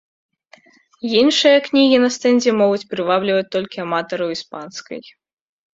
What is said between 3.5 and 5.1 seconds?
толькі аматараў іспанскай.